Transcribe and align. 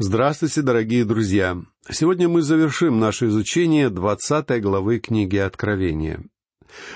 Здравствуйте, 0.00 0.62
дорогие 0.62 1.04
друзья! 1.04 1.60
Сегодня 1.90 2.28
мы 2.28 2.42
завершим 2.42 3.00
наше 3.00 3.26
изучение 3.26 3.90
20 3.90 4.62
главы 4.62 5.00
книги 5.00 5.38
Откровения. 5.38 6.22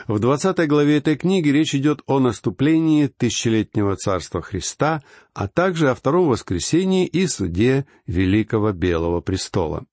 В 0.06 0.20
20 0.20 0.68
главе 0.68 0.98
этой 0.98 1.16
книги 1.16 1.48
речь 1.48 1.74
идет 1.74 2.02
о 2.06 2.20
наступлении 2.20 3.08
тысячелетнего 3.08 3.96
царства 3.96 4.40
Христа, 4.40 5.02
а 5.34 5.48
также 5.48 5.90
о 5.90 5.96
втором 5.96 6.28
воскресении 6.28 7.04
и 7.04 7.26
суде 7.26 7.86
Великого 8.06 8.70
Белого 8.70 9.20
престола. 9.20 9.84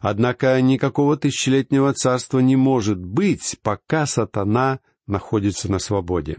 Однако 0.00 0.58
никакого 0.62 1.18
тысячелетнего 1.18 1.92
царства 1.92 2.38
не 2.38 2.56
может 2.56 2.98
быть, 2.98 3.58
пока 3.62 4.06
сатана 4.06 4.80
находится 5.06 5.70
на 5.70 5.78
свободе. 5.78 6.38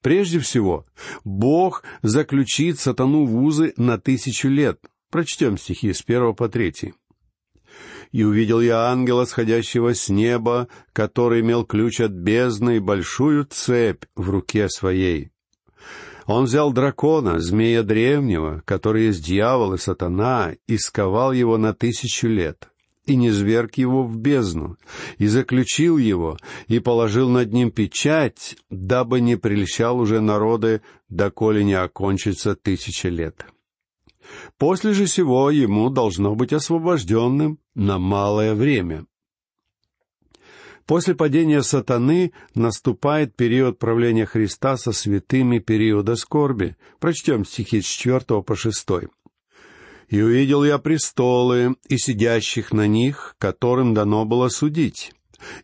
Прежде 0.00 0.40
всего, 0.40 0.84
Бог 1.24 1.84
заключит 2.02 2.78
сатану 2.78 3.24
в 3.24 3.36
узы 3.36 3.72
на 3.76 3.98
тысячу 3.98 4.48
лет, 4.48 4.80
Прочтем 5.12 5.58
стихи 5.58 5.92
с 5.92 6.00
первого 6.00 6.32
по 6.32 6.48
третий. 6.48 6.94
«И 8.12 8.24
увидел 8.24 8.62
я 8.62 8.86
ангела, 8.86 9.26
сходящего 9.26 9.94
с 9.94 10.08
неба, 10.08 10.68
который 10.94 11.42
имел 11.42 11.66
ключ 11.66 12.00
от 12.00 12.12
бездны 12.12 12.76
и 12.76 12.80
большую 12.80 13.44
цепь 13.44 14.04
в 14.16 14.30
руке 14.30 14.70
своей. 14.70 15.30
Он 16.24 16.44
взял 16.44 16.72
дракона, 16.72 17.40
змея 17.40 17.82
древнего, 17.82 18.62
который 18.64 19.06
есть 19.06 19.22
дьявол 19.22 19.74
и 19.74 19.78
сатана, 19.78 20.54
и 20.66 20.78
сковал 20.78 21.32
его 21.32 21.58
на 21.58 21.74
тысячу 21.74 22.28
лет, 22.28 22.70
и 23.04 23.14
не 23.14 23.30
зверг 23.30 23.74
его 23.74 24.04
в 24.04 24.16
бездну, 24.16 24.78
и 25.18 25.26
заключил 25.26 25.98
его, 25.98 26.38
и 26.68 26.78
положил 26.78 27.28
над 27.28 27.52
ним 27.52 27.70
печать, 27.70 28.56
дабы 28.70 29.20
не 29.20 29.36
прельщал 29.36 29.98
уже 29.98 30.20
народы, 30.20 30.80
доколе 31.10 31.64
не 31.64 31.74
окончится 31.74 32.54
тысяча 32.54 33.10
лет». 33.10 33.44
После 34.58 34.92
же 34.92 35.06
сего 35.06 35.50
ему 35.50 35.90
должно 35.90 36.34
быть 36.34 36.52
освобожденным 36.52 37.58
на 37.74 37.98
малое 37.98 38.54
время. 38.54 39.06
После 40.86 41.14
падения 41.14 41.62
сатаны 41.62 42.32
наступает 42.54 43.36
период 43.36 43.78
правления 43.78 44.26
Христа 44.26 44.76
со 44.76 44.92
святыми 44.92 45.58
периода 45.58 46.16
скорби. 46.16 46.76
Прочтем 46.98 47.44
стихи 47.44 47.80
с 47.80 47.86
четвертого 47.86 48.42
по 48.42 48.56
шестой. 48.56 49.08
«И 50.08 50.20
увидел 50.20 50.64
я 50.64 50.78
престолы 50.78 51.76
и 51.88 51.96
сидящих 51.96 52.72
на 52.72 52.86
них, 52.86 53.36
которым 53.38 53.94
дано 53.94 54.24
было 54.24 54.48
судить 54.48 55.12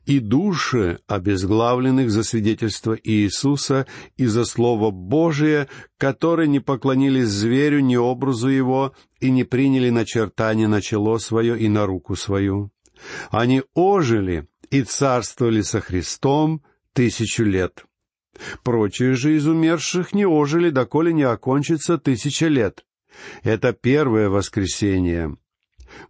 и 0.06 0.18
души 0.18 0.98
обезглавленных 1.06 2.10
за 2.10 2.22
свидетельство 2.22 2.96
Иисуса 3.02 3.86
и 4.16 4.26
за 4.26 4.44
Слово 4.44 4.90
Божие, 4.90 5.68
которые 5.98 6.48
не 6.48 6.60
поклонились 6.60 7.28
зверю 7.28 7.80
ни 7.80 7.96
образу 7.96 8.48
его 8.48 8.94
и 9.20 9.30
не 9.30 9.44
приняли 9.44 9.90
начертание 9.90 10.68
на 10.68 10.80
чело 10.80 11.18
свое 11.18 11.58
и 11.58 11.68
на 11.68 11.86
руку 11.86 12.16
свою. 12.16 12.70
Они 13.30 13.62
ожили 13.74 14.48
и 14.70 14.82
царствовали 14.82 15.62
со 15.62 15.80
Христом 15.80 16.62
тысячу 16.92 17.44
лет. 17.44 17.84
Прочие 18.62 19.14
же 19.14 19.36
из 19.36 19.46
умерших 19.46 20.14
не 20.14 20.26
ожили, 20.26 20.70
доколе 20.70 21.12
не 21.12 21.24
окончится 21.24 21.98
тысяча 21.98 22.46
лет. 22.46 22.84
Это 23.42 23.72
первое 23.72 24.28
воскресение. 24.28 25.36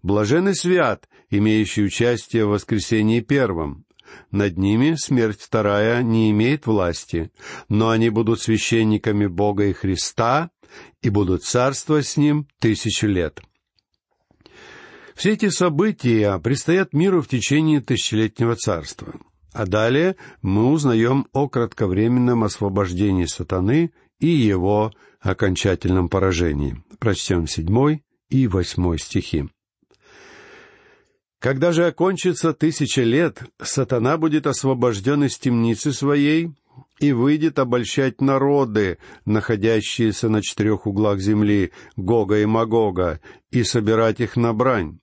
Блаженный 0.02 0.54
свят, 0.54 1.08
имеющий 1.30 1.84
участие 1.84 2.46
в 2.46 2.50
воскресении 2.50 3.20
первом. 3.20 3.84
Над 4.30 4.56
ними 4.56 4.94
смерть 4.94 5.40
вторая 5.40 6.02
не 6.02 6.30
имеет 6.30 6.66
власти, 6.66 7.30
но 7.68 7.90
они 7.90 8.10
будут 8.10 8.40
священниками 8.40 9.26
Бога 9.26 9.66
и 9.66 9.72
Христа 9.72 10.50
и 11.02 11.10
будут 11.10 11.44
царствовать 11.44 12.06
с 12.06 12.16
Ним 12.16 12.48
тысячу 12.58 13.06
лет. 13.06 13.40
Все 15.14 15.32
эти 15.32 15.48
события 15.48 16.38
предстоят 16.38 16.92
миру 16.92 17.22
в 17.22 17.28
течение 17.28 17.80
тысячелетнего 17.80 18.54
царства. 18.54 19.14
А 19.52 19.66
далее 19.66 20.16
мы 20.42 20.70
узнаем 20.70 21.26
о 21.32 21.48
кратковременном 21.48 22.44
освобождении 22.44 23.24
сатаны 23.24 23.90
и 24.20 24.28
его 24.28 24.92
окончательном 25.20 26.08
поражении. 26.08 26.82
Прочтем 27.00 27.46
седьмой 27.46 28.04
и 28.28 28.46
восьмой 28.46 28.98
стихи. 28.98 29.48
Когда 31.38 31.70
же 31.70 31.86
окончится 31.86 32.52
тысяча 32.52 33.02
лет, 33.02 33.42
сатана 33.62 34.16
будет 34.16 34.46
освобожден 34.46 35.24
из 35.24 35.38
темницы 35.38 35.92
своей 35.92 36.52
и 36.98 37.12
выйдет 37.12 37.60
обольщать 37.60 38.20
народы, 38.20 38.98
находящиеся 39.24 40.28
на 40.28 40.42
четырех 40.42 40.86
углах 40.86 41.20
земли, 41.20 41.70
Гога 41.96 42.40
и 42.40 42.44
Магога, 42.44 43.20
и 43.52 43.62
собирать 43.62 44.18
их 44.20 44.36
на 44.36 44.52
брань. 44.52 44.98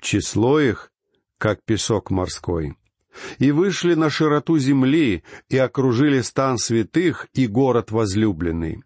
Число 0.00 0.60
их, 0.60 0.92
как 1.38 1.64
песок 1.64 2.10
морской. 2.10 2.76
И 3.38 3.50
вышли 3.50 3.94
на 3.94 4.10
широту 4.10 4.58
земли, 4.58 5.24
и 5.48 5.58
окружили 5.58 6.20
стан 6.20 6.58
святых 6.58 7.26
и 7.34 7.48
город 7.48 7.90
возлюбленный. 7.90 8.84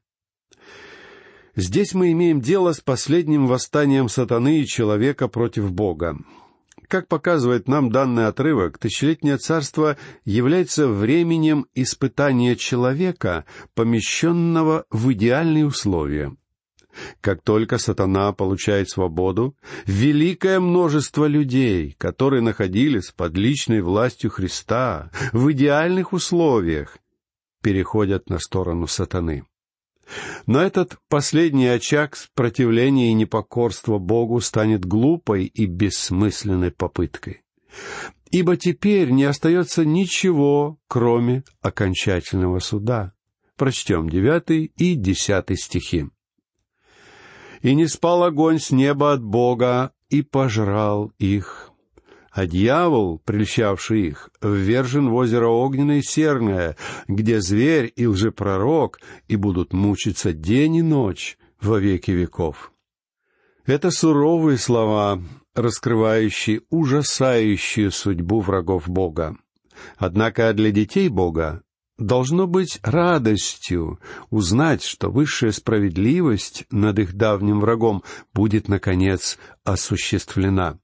Здесь 1.55 1.93
мы 1.93 2.13
имеем 2.13 2.41
дело 2.41 2.73
с 2.73 2.81
последним 2.81 3.47
восстанием 3.47 4.09
сатаны 4.09 4.61
и 4.61 4.67
человека 4.67 5.29
против 5.29 5.71
Бога. 5.71 6.17
Как 6.89 7.09
показывает 7.09 7.69
нам 7.69 7.91
данный 7.91 8.27
отрывок, 8.27 8.79
тысячелетнее 8.79 9.39
царство 9.39 9.97
является 10.25 10.87
временем 10.87 11.67
испытания 11.75 12.57
человека, 12.57 13.45
помещенного 13.75 14.85
в 14.91 15.13
идеальные 15.13 15.67
условия. 15.67 16.37
Как 17.21 17.43
только 17.43 17.79
сатана 17.79 18.33
получает 18.33 18.89
свободу, 18.89 19.57
великое 19.87 20.61
множество 20.61 21.27
людей, 21.27 21.97
которые 21.99 22.41
находились 22.41 23.11
под 23.11 23.37
личной 23.37 23.81
властью 23.81 24.31
Христа 24.31 25.11
в 25.33 25.51
идеальных 25.51 26.13
условиях, 26.13 26.99
переходят 27.63 28.29
на 28.29 28.39
сторону 28.39 28.87
сатаны. 28.87 29.45
Но 30.47 30.61
этот 30.61 30.99
последний 31.09 31.67
очаг 31.67 32.17
сопротивления 32.17 33.11
и 33.11 33.15
непокорства 33.15 33.99
Богу 33.99 34.41
станет 34.41 34.85
глупой 34.85 35.47
и 35.47 35.67
бессмысленной 35.67 36.71
попыткой. 36.71 37.43
Ибо 38.31 38.57
теперь 38.57 39.11
не 39.11 39.25
остается 39.25 39.85
ничего, 39.85 40.79
кроме 40.89 41.45
окончательного 41.61 42.59
суда. 42.59 43.13
Прочтем 43.57 44.11
девятый 44.11 44.73
и 44.77 44.95
десятый 44.95 45.57
стихи. 45.57 46.07
«И 47.63 47.75
не 47.75 47.87
спал 47.87 48.25
огонь 48.25 48.59
с 48.59 48.71
неба 48.71 49.13
от 49.13 49.23
Бога, 49.23 49.93
и 50.11 50.23
пожрал 50.23 51.13
их, 51.19 51.73
а 52.35 52.47
дьявол, 52.47 53.21
прельщавший 53.25 54.09
их, 54.09 54.29
ввержен 54.43 55.09
в 55.09 55.15
озеро 55.15 55.47
огненное 55.47 56.03
серное, 56.03 56.77
где 57.07 57.41
зверь 57.41 57.93
и 57.95 58.09
лжепророк, 58.09 58.99
и 59.29 59.37
будут 59.37 59.73
мучиться 59.73 60.33
день 60.33 60.77
и 60.77 60.83
ночь 60.83 61.39
во 61.61 61.79
веки 61.79 62.11
веков. 62.11 62.73
Это 63.67 63.93
суровые 63.93 64.59
слова, 64.59 65.23
раскрывающие 65.55 66.63
ужасающую 66.71 67.93
судьбу 67.93 68.41
врагов 68.41 68.89
Бога. 68.89 69.37
Однако 69.97 70.53
для 70.55 70.73
детей 70.73 71.09
Бога 71.09 71.63
должно 71.99 72.49
быть 72.49 72.81
радостью 72.83 74.01
узнать, 74.31 74.83
что 74.83 75.09
высшая 75.09 75.53
справедливость 75.53 76.65
над 76.73 76.99
их 76.99 77.15
давним 77.15 77.61
врагом 77.61 78.03
будет, 78.33 78.67
наконец, 78.67 79.39
осуществлена. 79.63 80.81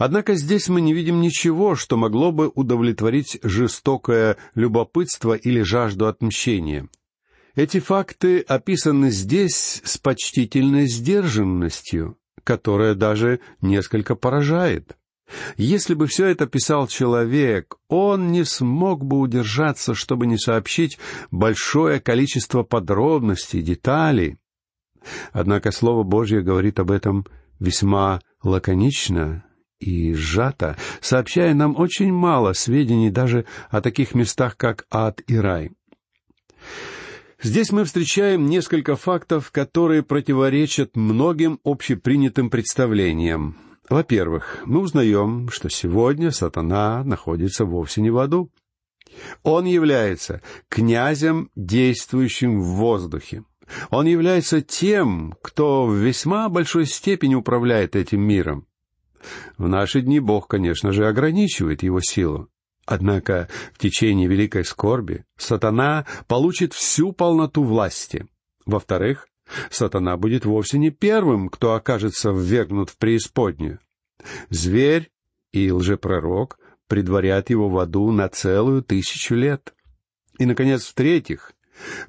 Однако 0.00 0.34
здесь 0.34 0.70
мы 0.70 0.80
не 0.80 0.94
видим 0.94 1.20
ничего, 1.20 1.74
что 1.74 1.98
могло 1.98 2.32
бы 2.32 2.50
удовлетворить 2.54 3.38
жестокое 3.42 4.38
любопытство 4.54 5.34
или 5.34 5.60
жажду 5.60 6.06
отмщения. 6.06 6.88
Эти 7.54 7.80
факты 7.80 8.40
описаны 8.40 9.10
здесь 9.10 9.82
с 9.84 9.98
почтительной 9.98 10.86
сдержанностью, 10.86 12.16
которая 12.44 12.94
даже 12.94 13.40
несколько 13.60 14.14
поражает. 14.14 14.96
Если 15.58 15.92
бы 15.92 16.06
все 16.06 16.28
это 16.28 16.46
писал 16.46 16.86
человек, 16.86 17.76
он 17.88 18.32
не 18.32 18.44
смог 18.46 19.04
бы 19.04 19.18
удержаться, 19.18 19.92
чтобы 19.92 20.26
не 20.26 20.38
сообщить 20.38 20.98
большое 21.30 22.00
количество 22.00 22.62
подробностей, 22.62 23.60
деталей. 23.60 24.38
Однако 25.32 25.70
Слово 25.72 26.04
Божье 26.04 26.40
говорит 26.40 26.80
об 26.80 26.90
этом 26.90 27.26
весьма 27.58 28.22
лаконично 28.42 29.44
и 29.80 30.14
сжато, 30.14 30.76
сообщая 31.00 31.54
нам 31.54 31.76
очень 31.76 32.12
мало 32.12 32.52
сведений 32.52 33.10
даже 33.10 33.46
о 33.70 33.80
таких 33.80 34.14
местах, 34.14 34.56
как 34.56 34.86
ад 34.90 35.22
и 35.26 35.36
рай. 35.36 35.72
Здесь 37.42 37.72
мы 37.72 37.84
встречаем 37.84 38.46
несколько 38.46 38.96
фактов, 38.96 39.50
которые 39.50 40.02
противоречат 40.02 40.94
многим 40.94 41.58
общепринятым 41.64 42.50
представлениям. 42.50 43.56
Во-первых, 43.88 44.58
мы 44.66 44.80
узнаем, 44.80 45.48
что 45.50 45.70
сегодня 45.70 46.30
сатана 46.32 47.02
находится 47.02 47.64
вовсе 47.64 48.02
не 48.02 48.10
в 48.10 48.18
аду. 48.18 48.50
Он 49.42 49.64
является 49.64 50.42
князем, 50.68 51.50
действующим 51.56 52.60
в 52.60 52.76
воздухе. 52.76 53.44
Он 53.90 54.06
является 54.06 54.60
тем, 54.60 55.34
кто 55.42 55.86
в 55.86 55.94
весьма 55.94 56.48
большой 56.48 56.86
степени 56.86 57.34
управляет 57.34 57.96
этим 57.96 58.20
миром. 58.20 58.66
В 59.58 59.68
наши 59.68 60.00
дни 60.00 60.20
Бог, 60.20 60.48
конечно 60.48 60.92
же, 60.92 61.06
ограничивает 61.06 61.82
его 61.82 62.00
силу. 62.00 62.48
Однако 62.86 63.48
в 63.72 63.78
течение 63.78 64.26
великой 64.26 64.64
скорби 64.64 65.24
сатана 65.36 66.06
получит 66.26 66.72
всю 66.72 67.12
полноту 67.12 67.62
власти. 67.62 68.26
Во-вторых, 68.66 69.28
сатана 69.70 70.16
будет 70.16 70.44
вовсе 70.44 70.78
не 70.78 70.90
первым, 70.90 71.48
кто 71.48 71.74
окажется 71.74 72.30
ввергнут 72.30 72.90
в 72.90 72.96
преисподнюю. 72.96 73.78
Зверь 74.48 75.10
и 75.52 75.70
лжепророк 75.70 76.58
предварят 76.88 77.50
его 77.50 77.68
в 77.68 77.78
аду 77.78 78.10
на 78.10 78.28
целую 78.28 78.82
тысячу 78.82 79.34
лет. 79.34 79.74
И, 80.38 80.46
наконец, 80.46 80.84
в-третьих, 80.84 81.52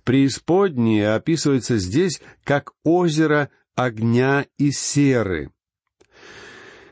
преисподнее 0.04 1.14
описывается 1.14 1.78
здесь 1.78 2.22
как 2.44 2.74
озеро 2.84 3.50
огня 3.76 4.46
и 4.58 4.72
серы. 4.72 5.52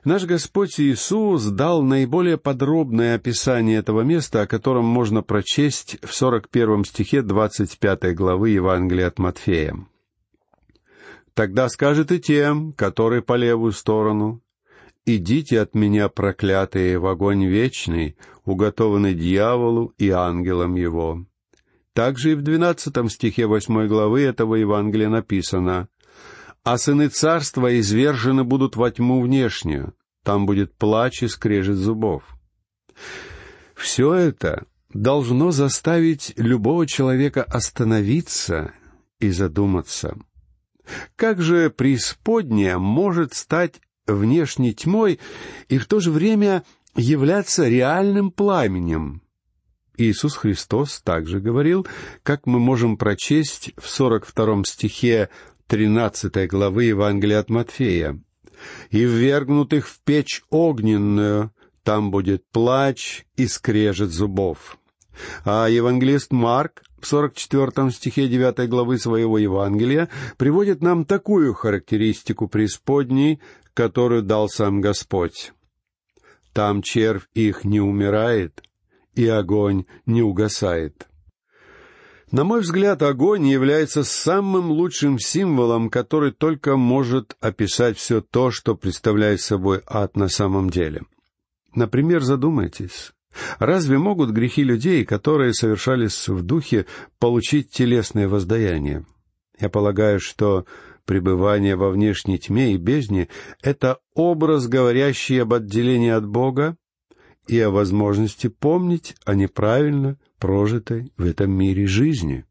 Наш 0.10 0.26
Господь 0.26 0.80
Иисус 0.80 1.44
дал 1.44 1.84
наиболее 1.84 2.40
подробное 2.40 3.14
описание 3.14 3.78
этого 3.78 4.02
места, 4.02 4.42
о 4.42 4.48
котором 4.48 4.84
можно 4.84 5.22
прочесть 5.22 5.98
в 6.02 6.16
41 6.16 6.84
стихе 6.86 7.22
25 7.22 8.16
главы 8.16 8.50
Евангелия 8.50 9.06
от 9.06 9.20
Матфея. 9.20 9.76
«Тогда 11.36 11.70
скажет 11.70 12.12
и 12.12 12.20
тем, 12.20 12.74
которые 12.74 13.22
по 13.22 13.36
левую 13.36 13.72
сторону, 13.72 14.42
«Идите 15.06 15.62
от 15.62 15.76
меня, 15.76 16.10
проклятые, 16.10 16.98
в 16.98 17.06
огонь 17.06 17.46
вечный, 17.46 18.18
уготованный 18.46 19.14
дьяволу 19.14 19.94
и 20.00 20.10
ангелам 20.10 20.74
его». 20.74 21.24
Также 21.94 22.32
и 22.32 22.34
в 22.34 22.42
двенадцатом 22.42 23.10
стихе 23.10 23.46
восьмой 23.46 23.88
главы 23.88 24.22
этого 24.22 24.56
Евангелия 24.56 25.10
написано 25.10 25.88
а 26.64 26.78
сыны 26.78 27.08
царства 27.08 27.80
извержены 27.80 28.44
будут 28.44 28.76
во 28.76 28.92
тьму 28.92 29.22
внешнюю, 29.22 29.94
там 30.24 30.46
будет 30.46 30.74
плач 30.76 31.24
и 31.24 31.28
скрежет 31.28 31.78
зубов. 31.78 32.24
Все 33.76 34.14
это 34.14 34.66
должно 34.94 35.52
заставить 35.52 36.34
любого 36.36 36.86
человека 36.86 37.44
остановиться 37.44 38.74
и 39.20 39.30
задуматься. 39.30 40.18
Как 41.16 41.42
же 41.42 41.70
преисподняя 41.70 42.78
может 42.78 43.34
стать 43.34 43.82
внешней 44.08 44.74
тьмой 44.74 45.20
и 45.68 45.78
в 45.78 45.86
то 45.86 46.00
же 46.00 46.12
время 46.12 46.64
являться 46.96 47.68
реальным 47.68 48.32
пламенем? 48.32 49.22
Иисус 49.98 50.36
Христос 50.36 51.02
также 51.02 51.40
говорил, 51.40 51.86
как 52.24 52.46
мы 52.48 52.60
можем 52.60 52.98
прочесть 52.98 53.74
в 53.78 53.88
42 53.88 54.64
стихе 54.64 55.30
13 55.68 56.48
главы 56.50 56.86
Евангелия 56.86 57.40
от 57.40 57.50
Матфея. 57.50 58.20
«И 58.90 59.04
ввергнутых 59.04 59.88
в 59.88 60.00
печь 60.04 60.44
огненную, 60.50 61.52
там 61.84 62.12
будет 62.12 62.44
плач 62.52 63.26
и 63.36 63.48
скрежет 63.48 64.12
зубов». 64.12 64.78
А 65.44 65.68
евангелист 65.68 66.32
Марк 66.32 66.84
в 67.02 67.08
44 67.08 67.92
стихе 67.92 68.28
9 68.28 68.70
главы 68.70 68.98
своего 68.98 69.38
Евангелия 69.38 70.10
приводит 70.38 70.82
нам 70.82 71.06
такую 71.06 71.54
характеристику 71.54 72.48
преисподней, 72.48 73.42
которую 73.74 74.24
дал 74.24 74.50
сам 74.50 74.82
Господь. 74.82 75.52
«Там 76.54 76.82
червь 76.82 77.28
их 77.34 77.64
не 77.64 77.80
умирает, 77.80 78.64
и 79.16 79.28
огонь 79.28 79.86
не 80.06 80.22
угасает». 80.22 81.09
На 82.32 82.44
мой 82.44 82.62
взгляд, 82.62 83.02
огонь 83.02 83.48
является 83.48 84.04
самым 84.04 84.70
лучшим 84.70 85.18
символом, 85.18 85.90
который 85.90 86.32
только 86.32 86.78
может 86.78 87.36
описать 87.40 87.98
все 87.98 88.22
то, 88.22 88.52
что 88.52 88.76
представляет 88.76 89.42
собой 89.42 89.82
ад 89.88 90.16
на 90.16 90.28
самом 90.28 90.70
деле. 90.70 91.02
Например, 91.74 92.22
задумайтесь, 92.22 93.14
разве 93.58 93.98
могут 93.98 94.30
грехи 94.30 94.64
людей, 94.64 95.06
которые 95.06 95.54
совершались 95.54 96.28
в 96.28 96.44
духе, 96.44 96.86
получить 97.18 97.72
телесное 97.72 98.28
воздаяние? 98.28 99.06
Я 99.60 99.70
полагаю, 99.70 100.20
что 100.20 100.66
пребывание 101.06 101.76
во 101.76 101.90
внешней 101.90 102.38
тьме 102.38 102.74
и 102.74 102.78
бездне— 102.78 103.28
это 103.64 103.98
образ, 104.14 104.68
говорящий 104.68 105.42
об 105.42 105.54
отделении 105.56 106.12
от 106.12 106.28
Бога 106.28 106.78
и 107.50 107.60
о 107.60 107.72
возможности 107.72 108.48
помнить 108.48 109.16
о 109.26 109.34
неправильно 109.34 110.18
прожитой 110.38 111.12
в 111.18 111.26
этом 111.26 111.52
мире 111.52 111.88
жизни. 111.88 112.46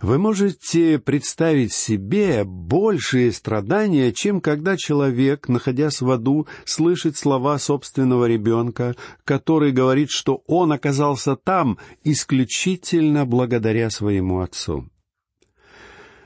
Вы 0.00 0.18
можете 0.18 0.98
представить 0.98 1.72
себе 1.72 2.42
большие 2.44 3.30
страдания, 3.30 4.12
чем 4.12 4.40
когда 4.40 4.76
человек, 4.76 5.48
находясь 5.48 6.00
в 6.00 6.10
аду, 6.10 6.48
слышит 6.64 7.16
слова 7.16 7.56
собственного 7.60 8.24
ребенка, 8.24 8.96
который 9.24 9.70
говорит, 9.70 10.10
что 10.10 10.42
он 10.48 10.72
оказался 10.72 11.36
там 11.36 11.78
исключительно 12.02 13.24
благодаря 13.24 13.90
своему 13.90 14.40
отцу. 14.40 14.88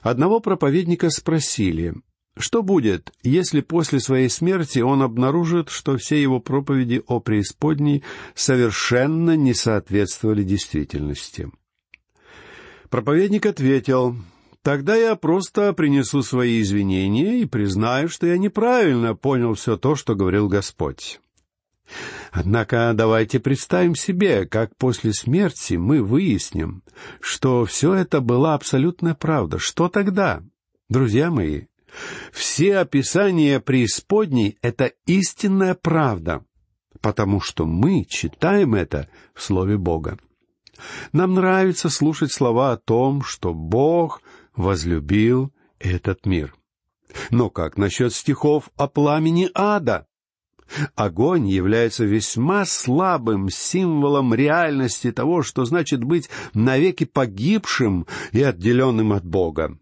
Одного 0.00 0.40
проповедника 0.40 1.10
спросили, 1.10 1.92
что 2.38 2.62
будет, 2.62 3.12
если 3.22 3.60
после 3.60 3.98
своей 3.98 4.28
смерти 4.28 4.80
он 4.80 5.02
обнаружит, 5.02 5.70
что 5.70 5.96
все 5.96 6.20
его 6.20 6.38
проповеди 6.38 7.02
о 7.06 7.20
преисподней 7.20 8.04
совершенно 8.34 9.36
не 9.36 9.54
соответствовали 9.54 10.42
действительности? 10.42 11.50
Проповедник 12.90 13.46
ответил, 13.46 14.16
«Тогда 14.62 14.96
я 14.96 15.16
просто 15.16 15.72
принесу 15.72 16.22
свои 16.22 16.60
извинения 16.60 17.40
и 17.40 17.46
признаю, 17.46 18.08
что 18.08 18.26
я 18.26 18.36
неправильно 18.36 19.14
понял 19.14 19.54
все 19.54 19.76
то, 19.76 19.94
что 19.94 20.14
говорил 20.14 20.48
Господь». 20.48 21.20
Однако 22.32 22.92
давайте 22.94 23.38
представим 23.38 23.94
себе, 23.94 24.44
как 24.44 24.76
после 24.76 25.12
смерти 25.12 25.74
мы 25.74 26.02
выясним, 26.02 26.82
что 27.20 27.64
все 27.64 27.94
это 27.94 28.20
была 28.20 28.54
абсолютная 28.54 29.14
правда. 29.14 29.58
Что 29.58 29.88
тогда? 29.88 30.42
Друзья 30.88 31.30
мои, 31.30 31.62
все 32.32 32.78
описания 32.78 33.60
преисподней— 33.60 34.58
это 34.62 34.92
истинная 35.06 35.74
правда, 35.74 36.44
потому 37.00 37.40
что 37.40 37.66
мы 37.66 38.04
читаем 38.04 38.74
это 38.74 39.08
в 39.34 39.42
Слове 39.42 39.78
Бога. 39.78 40.18
Нам 41.12 41.34
нравится 41.34 41.88
слушать 41.88 42.32
слова 42.32 42.72
о 42.72 42.76
том, 42.76 43.22
что 43.22 43.54
Бог 43.54 44.22
возлюбил 44.54 45.52
этот 45.78 46.26
мир. 46.26 46.54
Но 47.30 47.50
как 47.50 47.76
насчет 47.76 48.12
стихов 48.12 48.70
о 48.76 48.88
пламени 48.88 49.50
ада? 49.54 50.06
Огонь 50.94 51.48
является 51.48 52.04
весьма 52.04 52.64
слабым 52.64 53.48
символом 53.50 54.34
реальности 54.34 55.12
того, 55.12 55.42
что 55.42 55.64
значит 55.64 56.02
быть 56.02 56.28
навеки 56.54 57.04
погибшим 57.04 58.06
и 58.32 58.42
отделенным 58.42 59.12
от 59.12 59.24
Бога. 59.24 59.78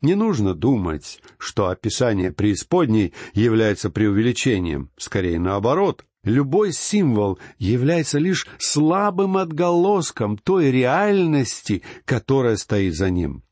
Не 0.00 0.14
нужно 0.14 0.54
думать, 0.54 1.20
что 1.38 1.68
описание 1.68 2.32
преисподней 2.32 3.12
является 3.34 3.90
преувеличением. 3.90 4.90
Скорее 4.96 5.38
наоборот. 5.38 6.04
Любой 6.22 6.72
символ 6.72 7.38
является 7.58 8.18
лишь 8.18 8.46
слабым 8.58 9.38
отголоском 9.38 10.36
той 10.36 10.70
реальности, 10.70 11.82
которая 12.04 12.56
стоит 12.56 12.94
за 12.94 13.08
ним. 13.08 13.42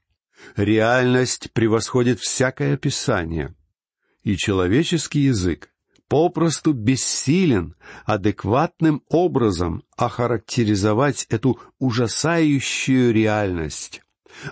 Реальность 0.55 1.51
превосходит 1.53 2.21
всякое 2.21 2.75
описание. 2.75 3.55
И 4.23 4.37
человеческий 4.37 5.21
язык 5.21 5.71
попросту 6.09 6.73
бессилен 6.73 7.75
адекватным 8.05 9.03
образом 9.09 9.83
охарактеризовать 9.97 11.27
эту 11.31 11.59
ужасающую 11.79 13.13
реальность. 13.13 14.03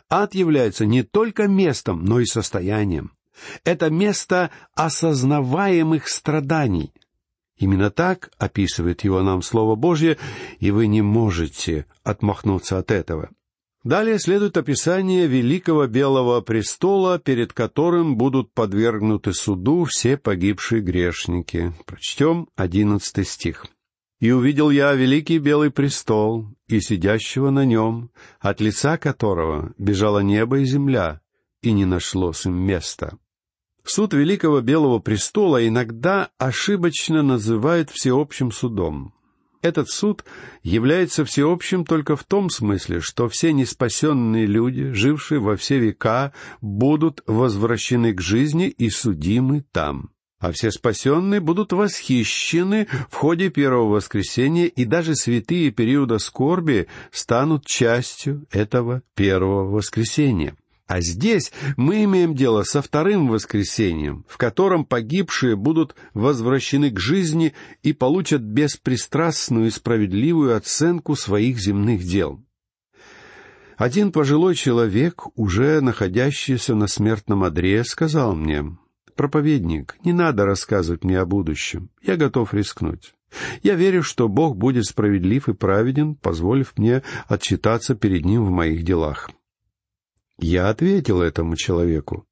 Ад 0.09 0.35
является 0.35 0.87
не 0.87 1.03
только 1.03 1.49
местом, 1.49 2.05
но 2.05 2.21
и 2.21 2.25
состоянием. 2.25 3.13
Это 3.65 3.91
место 3.91 4.51
осознаваемых 4.75 6.09
страданий. 6.09 6.93
Именно 7.59 7.91
так 7.91 8.31
описывает 8.39 9.05
его 9.05 9.23
нам 9.23 9.43
Слово 9.43 9.77
Божье, 9.77 10.19
и 10.59 10.71
вы 10.71 10.87
не 10.87 11.03
можете 11.03 11.87
отмахнуться 12.03 12.79
от 12.79 12.91
этого. 12.91 13.31
Далее 13.83 14.19
следует 14.19 14.57
описание 14.57 15.29
великого 15.29 15.87
белого 15.87 16.41
престола, 16.41 17.21
перед 17.21 17.53
которым 17.53 18.17
будут 18.17 18.53
подвергнуты 18.53 19.33
суду 19.33 19.85
все 19.85 20.17
погибшие 20.17 20.83
грешники. 20.83 21.73
Прочтем 21.87 22.49
одиннадцатый 22.57 23.25
стих. 23.25 23.65
И 24.19 24.31
увидел 24.31 24.71
я 24.71 24.95
великий 24.95 25.39
белый 25.39 25.71
престол, 25.71 26.47
и 26.69 26.81
сидящего 26.81 27.51
на 27.51 27.65
нем, 27.65 28.11
от 28.41 28.61
лица 28.61 28.97
которого 28.97 29.75
бежало 29.77 30.21
небо 30.21 30.59
и 30.61 30.65
земля, 30.65 31.21
и 31.61 31.73
не 31.73 31.85
нашлось 31.85 32.47
им 32.47 32.55
места. 32.55 33.19
Суд 33.85 34.15
Великого 34.15 34.63
Белого 34.63 34.99
Престола 34.99 35.67
иногда 35.67 36.31
ошибочно 36.39 37.23
называют 37.23 37.91
всеобщим 37.91 38.51
судом. 38.51 39.15
Этот 39.63 39.91
суд 39.91 40.25
является 40.63 41.25
всеобщим 41.25 41.85
только 41.85 42.17
в 42.17 42.25
том 42.25 42.51
смысле, 42.51 43.01
что 43.01 43.29
все 43.29 43.53
неспасенные 43.53 44.47
люди, 44.47 44.93
жившие 44.93 45.41
во 45.41 45.57
все 45.57 45.79
века, 45.79 46.33
будут 46.61 47.23
возвращены 47.27 48.13
к 48.13 48.21
жизни 48.21 48.69
и 48.69 48.91
судимы 48.91 49.65
там. 49.73 50.11
А 50.39 50.53
все 50.53 50.71
спасенные 50.71 51.41
будут 51.41 51.73
восхищены 51.73 52.89
в 53.11 53.15
ходе 53.15 53.49
первого 53.49 53.95
воскресения, 53.95 54.67
и 54.67 54.85
даже 54.85 55.15
святые 55.15 55.71
периода 55.71 56.19
скорби 56.19 56.89
станут 57.11 57.65
частью 57.65 58.47
этого 58.51 59.03
первого 59.15 59.71
воскресения. 59.71 60.55
А 60.87 61.01
здесь 61.01 61.53
мы 61.77 62.05
имеем 62.05 62.35
дело 62.35 62.63
со 62.63 62.81
вторым 62.81 63.29
воскресением, 63.29 64.25
в 64.29 64.37
котором 64.37 64.85
погибшие 64.85 65.57
будут 65.57 65.97
возвращены 66.15 66.91
к 66.91 67.01
жизни 67.01 67.55
и 67.83 67.93
получат 67.93 68.43
беспристрастную 68.43 69.67
и 69.67 69.71
справедливую 69.71 70.57
оценку 70.57 71.17
своих 71.17 71.59
земных 71.59 72.05
дел. 72.05 72.41
Один 73.77 74.13
пожилой 74.13 74.55
человек, 74.55 75.25
уже 75.35 75.81
находящийся 75.81 76.75
на 76.75 76.87
смертном 76.87 77.43
одре, 77.43 77.83
сказал 77.83 78.37
мне, 78.37 78.77
«Проповедник, 79.17 79.97
не 80.05 80.13
надо 80.13 80.45
рассказывать 80.45 81.03
мне 81.03 81.19
о 81.19 81.27
будущем. 81.27 81.91
Я 82.03 82.17
готов 82.17 82.53
рискнуть. 82.55 83.15
Я 83.63 83.75
верю, 83.75 84.03
что 84.03 84.29
Бог 84.29 84.57
будет 84.57 84.85
справедлив 84.85 85.49
и 85.49 85.55
праведен, 85.55 86.15
позволив 86.15 86.77
мне 86.77 87.03
отчитаться 87.27 87.95
перед 87.95 88.25
Ним 88.25 88.45
в 88.45 88.51
моих 88.51 88.85
делах. 88.85 89.31
Я 90.39 90.69
ответил 90.69 91.23
этому 91.23 91.57
человеку, 91.57 92.27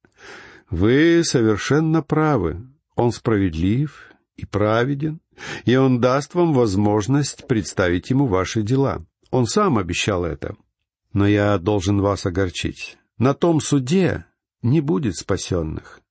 «Вы 0.69 1.23
совершенно 1.23 2.01
правы. 2.01 2.67
Он 2.95 3.11
справедлив 3.11 4.11
и 4.35 4.45
праведен, 4.45 5.19
и 5.65 5.75
он 5.75 5.99
даст 5.99 6.33
вам 6.33 6.53
возможность 6.53 7.47
представить 7.47 8.09
ему 8.09 8.27
ваши 8.27 8.61
дела. 8.61 9.05
Он 9.31 9.47
сам 9.47 9.77
обещал 9.77 10.23
это. 10.23 10.55
Но 11.13 11.27
я 11.27 11.57
должен 11.57 12.01
вас 12.01 12.25
огорчить. 12.25 12.97
На 13.17 13.33
том 13.33 13.61
суде 13.61 14.25
не 14.61 14.81
будет 14.81 15.15
спасенных, 15.15 16.01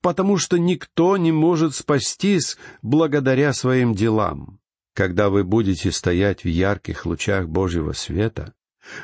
потому 0.00 0.38
что 0.38 0.58
никто 0.58 1.16
не 1.16 1.32
может 1.32 1.74
спастись 1.74 2.56
благодаря 2.82 3.52
своим 3.52 3.94
делам. 3.94 4.58
Когда 4.94 5.30
вы 5.30 5.44
будете 5.44 5.90
стоять 5.90 6.44
в 6.44 6.48
ярких 6.48 7.06
лучах 7.06 7.48
Божьего 7.48 7.92
света, 7.92 8.52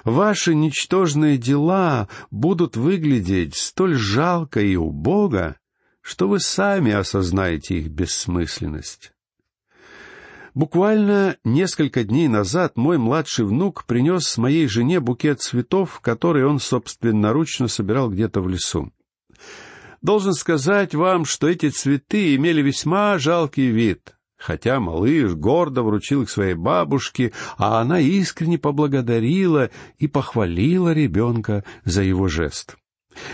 Ваши 0.05 0.55
ничтожные 0.55 1.39
дела 1.39 2.09
будут 2.31 2.77
выглядеть 2.77 3.57
столь 3.57 3.95
жалко 3.95 4.61
и 4.61 4.77
убого, 4.77 5.57
что 6.01 6.29
вы 6.29 6.41
сами 6.41 6.93
осознаете 6.93 7.79
их 7.79 7.89
бессмысленность. 7.91 9.13
Буквально 10.55 11.37
несколько 11.45 12.03
дней 12.03 12.27
назад 12.27 12.77
мой 12.77 12.99
младший 12.99 13.45
внук 13.45 13.85
принес 13.85 14.37
моей 14.39 14.67
жене 14.67 14.99
букет 14.99 15.41
цветов, 15.41 16.01
который 16.01 16.45
он 16.45 16.59
собственноручно 16.59 17.69
собирал 17.69 18.11
где-то 18.11 18.41
в 18.41 18.49
лесу. 18.49 18.91
Должен 20.03 20.33
сказать 20.33 20.95
вам, 20.95 21.25
что 21.25 21.49
эти 21.49 21.71
цветы 21.71 22.35
имели 22.37 22.63
весьма 22.63 23.19
жалкий 23.19 23.69
вид— 23.69 24.15
Хотя 24.39 24.79
малыш 24.79 25.35
гордо 25.35 25.83
вручил 25.83 26.23
их 26.23 26.31
своей 26.31 26.55
бабушке, 26.55 27.33
а 27.57 27.81
она 27.81 27.99
искренне 27.99 28.57
поблагодарила 28.57 29.71
и 29.99 30.07
похвалила 30.07 30.93
ребенка 30.93 31.65
за 31.85 32.03
его 32.03 32.29
жест. 32.29 32.77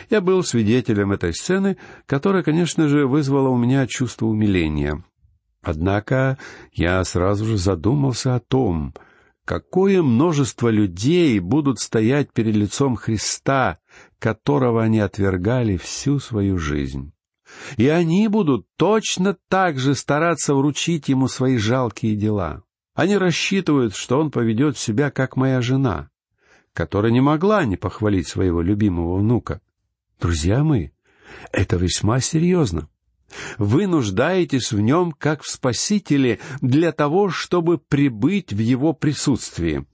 Я 0.08 0.22
был 0.22 0.42
свидетелем 0.42 1.12
этой 1.12 1.34
сцены, 1.34 1.76
которая, 2.06 2.42
конечно 2.42 2.88
же, 2.88 3.06
вызвала 3.06 3.50
у 3.50 3.58
меня 3.58 3.86
чувство 3.86 4.26
умиления. 4.26 5.04
Однако 5.62 6.38
я 6.72 7.04
сразу 7.04 7.44
же 7.44 7.58
задумался 7.58 8.34
о 8.34 8.40
том, 8.40 8.94
какое 9.44 10.02
множество 10.02 10.70
людей 10.70 11.38
будут 11.38 11.80
стоять 11.80 12.32
перед 12.32 12.54
лицом 12.54 12.96
Христа, 12.96 13.78
которого 14.24 14.82
они 14.82 15.00
отвергали 15.00 15.76
всю 15.76 16.18
свою 16.18 16.56
жизнь 16.56 17.12
и 17.76 17.88
они 17.88 18.26
будут 18.28 18.66
точно 18.76 19.36
так 19.48 19.78
же 19.78 19.94
стараться 19.94 20.54
вручить 20.54 21.08
ему 21.08 21.28
свои 21.28 21.58
жалкие 21.58 22.16
дела. 22.16 22.62
Они 22.94 23.16
рассчитывают, 23.16 23.94
что 23.94 24.18
он 24.18 24.30
поведет 24.30 24.78
себя, 24.78 25.10
как 25.10 25.36
моя 25.36 25.60
жена, 25.60 26.08
которая 26.72 27.12
не 27.12 27.20
могла 27.20 27.64
не 27.64 27.76
похвалить 27.76 28.26
своего 28.26 28.62
любимого 28.62 29.18
внука. 29.18 29.60
Друзья 30.20 30.64
мои, 30.64 30.88
это 31.52 31.76
весьма 31.76 32.20
серьезно. 32.20 32.88
Вы 33.58 33.86
нуждаетесь 33.86 34.72
в 34.72 34.80
нем 34.80 35.12
как 35.12 35.42
в 35.42 35.50
Спасителе 35.50 36.40
для 36.60 36.92
того, 36.92 37.28
чтобы 37.28 37.78
прибыть 37.78 38.52
в 38.52 38.58
его 38.58 38.94
присутствии. 38.94 39.86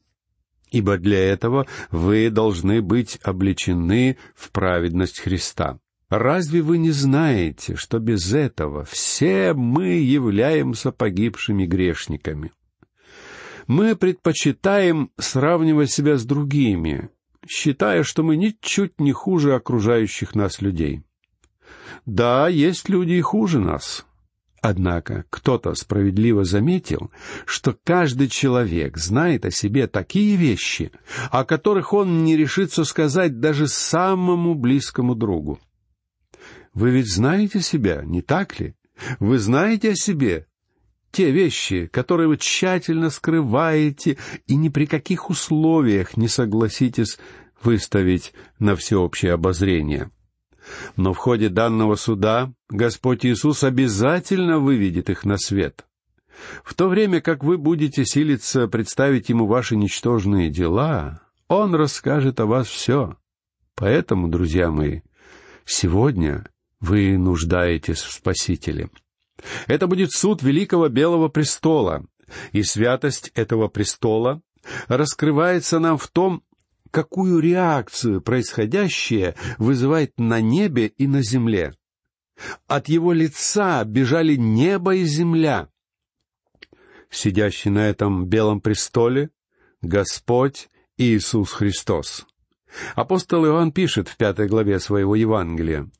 Ибо 0.70 0.98
для 0.98 1.18
этого 1.18 1.66
вы 1.90 2.30
должны 2.30 2.80
быть 2.80 3.18
обличены 3.22 4.16
в 4.34 4.50
праведность 4.50 5.20
Христа. 5.20 5.78
Разве 6.08 6.62
вы 6.62 6.78
не 6.78 6.90
знаете, 6.90 7.76
что 7.76 7.98
без 7.98 8.32
этого 8.32 8.84
все 8.84 9.52
мы 9.54 9.94
являемся 9.94 10.90
погибшими 10.90 11.66
грешниками? 11.66 12.52
Мы 13.66 13.94
предпочитаем 13.94 15.12
сравнивать 15.16 15.92
себя 15.92 16.16
с 16.16 16.24
другими, 16.24 17.10
считая, 17.48 18.02
что 18.02 18.24
мы 18.24 18.36
ничуть 18.36 19.00
не 19.00 19.12
хуже 19.12 19.54
окружающих 19.54 20.34
нас 20.34 20.60
людей. 20.60 21.04
Да, 22.06 22.48
есть 22.48 22.88
люди 22.88 23.12
и 23.12 23.20
хуже 23.20 23.60
нас. 23.60 24.04
Однако 24.62 25.24
кто-то 25.30 25.74
справедливо 25.74 26.44
заметил, 26.44 27.10
что 27.46 27.74
каждый 27.82 28.28
человек 28.28 28.98
знает 28.98 29.46
о 29.46 29.50
себе 29.50 29.86
такие 29.86 30.36
вещи, 30.36 30.92
о 31.30 31.44
которых 31.44 31.94
он 31.94 32.24
не 32.24 32.36
решится 32.36 32.84
сказать 32.84 33.40
даже 33.40 33.68
самому 33.68 34.54
близкому 34.54 35.14
другу. 35.14 35.58
Вы 36.74 36.90
ведь 36.90 37.10
знаете 37.10 37.60
себя, 37.60 38.02
не 38.04 38.20
так 38.20 38.60
ли? 38.60 38.74
Вы 39.18 39.38
знаете 39.38 39.92
о 39.92 39.96
себе 39.96 40.46
те 41.10 41.30
вещи, 41.30 41.86
которые 41.86 42.28
вы 42.28 42.36
тщательно 42.36 43.08
скрываете 43.08 44.18
и 44.46 44.56
ни 44.56 44.68
при 44.68 44.84
каких 44.84 45.30
условиях 45.30 46.18
не 46.18 46.28
согласитесь 46.28 47.18
выставить 47.62 48.34
на 48.58 48.76
всеобщее 48.76 49.32
обозрение. 49.32 50.10
Но 50.96 51.12
в 51.12 51.18
ходе 51.18 51.48
данного 51.48 51.94
суда 51.96 52.52
Господь 52.68 53.24
Иисус 53.24 53.64
обязательно 53.64 54.58
выведет 54.58 55.10
их 55.10 55.24
на 55.24 55.36
свет. 55.36 55.86
В 56.64 56.74
то 56.74 56.88
время 56.88 57.20
как 57.20 57.44
вы 57.44 57.58
будете 57.58 58.04
силиться 58.04 58.66
представить 58.68 59.28
Ему 59.28 59.46
ваши 59.46 59.76
ничтожные 59.76 60.50
дела, 60.50 61.20
Он 61.48 61.74
расскажет 61.74 62.40
о 62.40 62.46
вас 62.46 62.66
все. 62.68 63.16
Поэтому, 63.74 64.28
друзья 64.28 64.70
мои, 64.70 65.00
сегодня 65.64 66.46
вы 66.80 67.18
нуждаетесь 67.18 68.00
в 68.00 68.12
Спасителе. 68.12 68.90
Это 69.66 69.86
будет 69.86 70.12
суд 70.12 70.42
Великого 70.42 70.88
Белого 70.88 71.28
Престола, 71.28 72.04
и 72.52 72.62
святость 72.62 73.30
этого 73.34 73.68
престола 73.68 74.40
раскрывается 74.88 75.78
нам 75.78 75.98
в 75.98 76.08
том, 76.08 76.42
какую 76.90 77.40
реакцию 77.40 78.20
происходящее 78.20 79.34
вызывает 79.58 80.18
на 80.18 80.40
небе 80.40 80.86
и 80.86 81.06
на 81.06 81.22
земле. 81.22 81.74
От 82.66 82.88
его 82.88 83.12
лица 83.12 83.84
бежали 83.84 84.36
небо 84.36 84.94
и 84.94 85.04
земля. 85.04 85.68
Сидящий 87.10 87.70
на 87.70 87.88
этом 87.88 88.26
белом 88.26 88.60
престоле— 88.60 89.30
Господь 89.82 90.68
Иисус 90.96 91.52
Христос. 91.52 92.26
Апостол 92.94 93.44
Иоанн 93.46 93.72
пишет 93.72 94.08
в 94.08 94.16
пятой 94.16 94.46
главе 94.46 94.78
своего 94.78 95.16
Евангелия. 95.16 95.90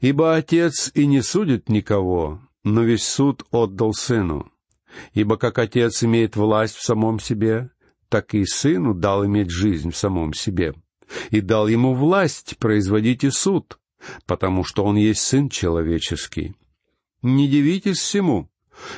Ибо 0.00 0.34
Отец 0.34 0.90
и 0.94 1.06
не 1.06 1.22
судит 1.22 1.68
никого, 1.68 2.40
но 2.64 2.82
весь 2.82 3.06
суд 3.06 3.44
отдал 3.50 3.94
Сыну. 3.94 4.50
Ибо 5.14 5.36
как 5.36 5.58
Отец 5.58 6.02
имеет 6.02 6.36
власть 6.36 6.74
в 6.74 6.82
самом 6.82 7.20
себе, 7.20 7.70
так 8.12 8.34
и 8.34 8.44
Сыну 8.44 8.92
дал 8.92 9.24
иметь 9.24 9.48
жизнь 9.48 9.90
в 9.90 9.96
самом 9.96 10.34
себе, 10.34 10.74
и 11.30 11.40
дал 11.40 11.66
ему 11.66 11.94
власть 11.94 12.58
производить 12.58 13.24
и 13.24 13.30
суд, 13.30 13.78
потому 14.26 14.64
что 14.64 14.84
он 14.84 14.96
есть 14.96 15.22
Сын 15.22 15.48
человеческий. 15.48 16.54
Не 17.22 17.48
дивитесь 17.48 17.96
всему, 17.96 18.50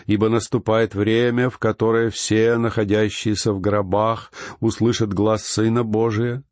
ибо 0.07 0.29
наступает 0.29 0.97
время, 0.97 1.49
в 1.49 1.59
которое 1.59 2.11
все, 2.11 2.57
находящиеся 2.59 3.53
в 3.53 3.61
гробах, 3.61 4.33
услышат 4.59 5.15
глаз 5.15 5.45
Сына 5.45 5.85
Божия 5.85 6.43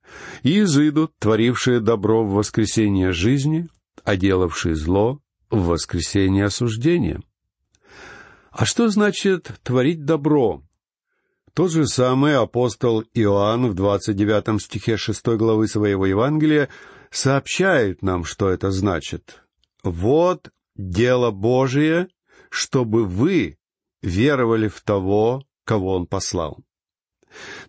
и 0.45 0.61
изыдут, 0.61 1.19
творившие 1.19 1.81
добро 1.81 2.25
в 2.25 2.35
воскресение 2.35 3.11
жизни, 3.11 3.67
а 4.05 4.15
делавший 4.15 4.75
зло 4.75 5.21
в 5.51 5.67
воскресенье 5.67 6.45
осуждения. 6.45 7.21
А 8.53 8.65
что 8.65 8.89
значит 8.89 9.51
творить 9.65 10.05
добро? 10.05 10.63
Тот 11.55 11.71
же 11.71 11.87
самый 11.87 12.37
апостол 12.37 13.05
Иоанн 13.13 13.69
в 13.69 13.75
29 13.75 14.63
стихе 14.63 14.97
6 14.97 15.27
главы 15.37 15.69
своего 15.69 16.07
Евангелия 16.07 16.71
сообщает 17.11 18.01
нам, 18.01 18.25
что 18.25 18.49
это 18.49 18.71
значит. 18.71 19.43
«Вот 19.83 20.51
дело 20.77 21.31
Божие, 21.31 22.09
чтобы 22.49 23.05
вы 23.05 23.59
веровали 24.01 24.69
в 24.69 24.81
того, 24.81 25.45
кого 25.67 25.95
Он 25.95 26.07
послал. 26.07 26.59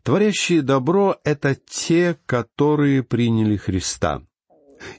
Творящие 0.03 0.61
добро— 0.61 1.17
это 1.25 1.55
те, 1.55 2.17
которые 2.25 3.03
приняли 3.03 3.57
Христа. 3.57 4.21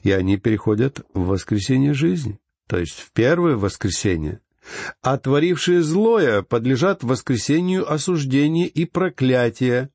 И 0.03 0.11
они 0.11 0.37
переходят 0.37 1.05
в 1.13 1.27
воскресение 1.27 1.93
жизни, 1.93 2.39
то 2.67 2.77
есть 2.77 2.99
в 2.99 3.11
первое 3.11 3.55
воскресение. 3.55 4.41
А 5.01 5.17
творившие 5.17 5.81
злое 5.81 6.41
подлежат 6.41 7.03
воскресению 7.03 7.91
осуждения 7.91 8.67
и 8.67 8.85
проклятия, 8.85 9.89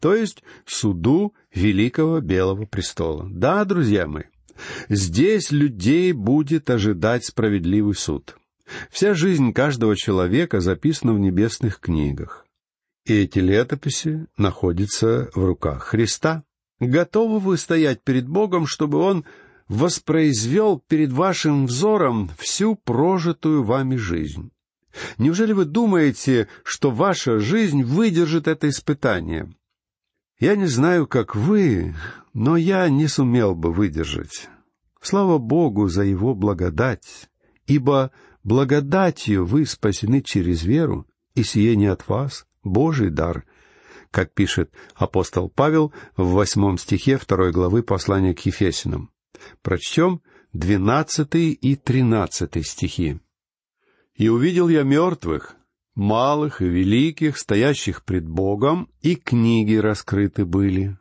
то 0.00 0.14
есть 0.14 0.42
суду 0.66 1.34
Великого 1.54 2.20
Белого 2.20 2.66
Престола. 2.66 3.26
Да, 3.30 3.64
друзья 3.64 4.06
мои, 4.06 4.24
здесь 4.88 5.50
людей 5.50 6.12
будет 6.12 6.70
ожидать 6.70 7.24
справедливый 7.24 7.94
суд. 7.94 8.36
Вся 8.90 9.14
жизнь 9.14 9.52
каждого 9.52 9.96
человека 9.96 10.60
записана 10.60 11.12
в 11.12 11.18
небесных 11.18 11.80
книгах. 11.80 12.46
И 13.06 13.14
эти 13.14 13.38
летописи 13.38 14.26
находятся 14.38 15.30
в 15.34 15.44
руках 15.44 15.84
Христа. 15.84 16.42
Готовы 16.80 17.38
вы 17.38 17.58
стоять 17.58 18.02
перед 18.02 18.26
Богом, 18.26 18.66
чтобы 18.66 18.98
Он 18.98 19.24
воспроизвел 19.68 20.78
перед 20.78 21.12
вашим 21.12 21.66
взором 21.66 22.30
всю 22.38 22.76
прожитую 22.76 23.64
вами 23.64 23.96
жизнь? 23.96 24.50
Неужели 25.18 25.52
вы 25.52 25.64
думаете, 25.64 26.48
что 26.62 26.90
ваша 26.90 27.38
жизнь 27.38 27.82
выдержит 27.82 28.46
это 28.46 28.68
испытание? 28.68 29.52
Я 30.38 30.56
не 30.56 30.66
знаю, 30.66 31.06
как 31.06 31.34
вы, 31.34 31.94
но 32.32 32.56
я 32.56 32.88
не 32.88 33.08
сумел 33.08 33.54
бы 33.54 33.72
выдержать. 33.72 34.48
Слава 35.00 35.38
Богу 35.38 35.88
за 35.88 36.02
Его 36.02 36.34
благодать, 36.34 37.28
ибо 37.66 38.10
благодатью 38.42 39.44
вы 39.44 39.66
спасены 39.66 40.22
через 40.22 40.62
веру, 40.62 41.06
и 41.34 41.42
сие 41.42 41.76
не 41.76 41.86
от 41.86 42.08
вас, 42.08 42.46
Божий 42.62 43.10
дар, 43.10 43.44
как 44.10 44.32
пишет 44.32 44.70
апостол 44.94 45.48
Павел 45.48 45.92
в 46.16 46.32
восьмом 46.32 46.78
стихе 46.78 47.18
второй 47.18 47.52
главы 47.52 47.82
послания 47.82 48.34
к 48.34 48.40
Ефесинам. 48.46 49.10
Прочтем 49.62 50.20
двенадцатый 50.52 51.50
и 51.50 51.76
тринадцатый 51.76 52.62
стихи. 52.62 53.20
«И 54.14 54.28
увидел 54.28 54.68
я 54.68 54.82
мертвых, 54.82 55.56
малых 55.94 56.62
и 56.62 56.66
великих, 56.66 57.38
стоящих 57.38 58.04
пред 58.04 58.28
Богом, 58.28 58.88
и 59.00 59.16
книги 59.16 59.74
раскрыты 59.74 60.44
были. 60.44 60.96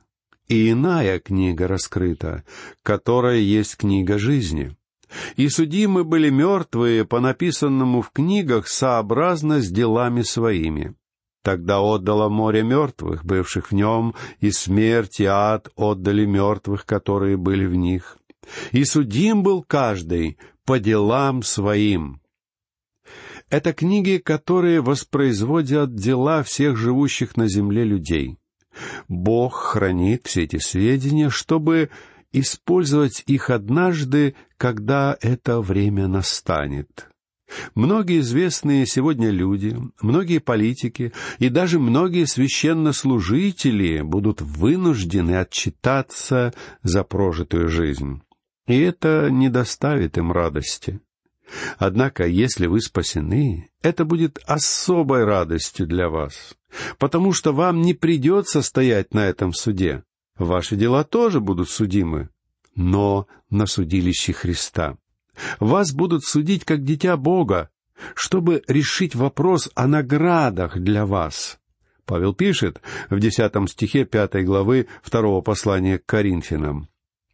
И 0.47 0.71
иная 0.71 1.19
книга 1.19 1.67
раскрыта, 1.67 2.43
которая 2.83 3.37
есть 3.37 3.77
книга 3.77 4.19
жизни. 4.19 4.75
И 5.35 5.47
судимы 5.47 6.03
были 6.03 6.29
мертвые 6.29 7.05
по 7.05 7.19
написанному 7.19 8.01
в 8.01 8.09
книгах 8.11 8.67
сообразно 8.67 9.61
с 9.61 9.69
делами 9.69 10.21
своими. 10.21 10.95
Тогда 11.43 11.81
отдало 11.81 12.29
море 12.29 12.63
мертвых, 12.63 13.25
бывших 13.25 13.71
в 13.71 13.75
нем, 13.75 14.15
и 14.39 14.49
смерть 14.51 15.19
и 15.19 15.25
ад 15.25 15.69
отдали 15.75 16.25
мертвых, 16.25 16.85
которые 16.85 17.37
были 17.37 17.65
в 17.65 17.75
них. 17.75 18.17
И 18.71 18.83
судим 18.85 19.43
был 19.43 19.63
каждый 19.63 20.37
по 20.65 20.79
делам 20.79 21.43
своим. 21.43 22.21
Это 23.49 23.73
книги, 23.73 24.17
которые 24.17 24.81
воспроизводят 24.81 25.93
дела 25.95 26.43
всех 26.43 26.77
живущих 26.77 27.37
на 27.37 27.47
земле 27.47 27.83
людей. 27.83 28.37
Бог 29.07 29.53
хранит 29.53 30.25
все 30.25 30.43
эти 30.43 30.57
сведения, 30.57 31.29
чтобы 31.29 31.89
использовать 32.31 33.23
их 33.27 33.49
однажды, 33.49 34.35
когда 34.57 35.15
это 35.21 35.61
время 35.61 36.07
настанет. 36.07 37.09
Многие 37.75 38.21
известные 38.21 38.87
сегодня 38.87 39.29
люди, 39.29 39.77
многие 40.01 40.39
политики 40.39 41.13
и 41.37 41.49
даже 41.49 41.79
многие 41.79 42.25
священнослужители 42.25 44.01
будут 44.01 44.41
вынуждены 44.41 45.35
отчитаться 45.37 46.53
за 46.81 47.03
прожитую 47.03 47.69
жизнь. 47.69 48.23
И 48.67 48.79
это 48.79 49.29
не 49.29 49.49
доставит 49.49 50.17
им 50.17 50.31
радости. 50.31 51.01
Однако, 51.77 52.25
если 52.25 52.67
вы 52.67 52.81
спасены, 52.81 53.69
это 53.81 54.05
будет 54.05 54.39
особой 54.45 55.25
радостью 55.25 55.85
для 55.85 56.09
вас, 56.09 56.55
потому 56.97 57.33
что 57.33 57.51
вам 57.51 57.81
не 57.81 57.93
придется 57.93 58.61
стоять 58.61 59.13
на 59.13 59.25
этом 59.27 59.53
суде. 59.53 60.03
Ваши 60.37 60.75
дела 60.75 61.03
тоже 61.03 61.39
будут 61.41 61.69
судимы, 61.69 62.29
но 62.75 63.27
на 63.49 63.65
судилище 63.65 64.33
Христа. 64.33 64.97
Вас 65.59 65.91
будут 65.91 66.23
судить 66.23 66.63
как 66.63 66.83
дитя 66.83 67.17
Бога, 67.17 67.69
чтобы 68.15 68.63
решить 68.67 69.13
вопрос 69.13 69.69
о 69.75 69.87
наградах 69.87 70.77
для 70.77 71.05
вас. 71.05 71.59
Павел 72.05 72.33
пишет 72.33 72.81
в 73.09 73.19
десятом 73.19 73.67
стихе 73.67 74.05
пятой 74.05 74.43
главы 74.43 74.87
второго 75.01 75.41
послания 75.41 75.99
к 75.99 76.05
Коринфянам. 76.05 76.89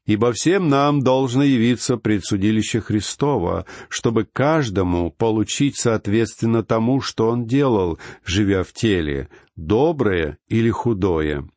«Ибо 0.10 0.34
всем 0.34 0.70
нам 0.70 1.02
должно 1.02 1.44
явиться 1.44 1.96
предсудилище 1.96 2.82
Христова, 2.82 3.68
чтобы 3.90 4.26
каждому 4.26 5.12
получить 5.12 5.78
соответственно 5.78 6.64
тому, 6.64 7.00
что 7.00 7.30
он 7.30 7.46
делал, 7.46 8.00
живя 8.26 8.64
в 8.64 8.74
теле, 8.74 9.30
доброе 9.56 10.40
или 10.48 10.72
худое». 10.72 11.48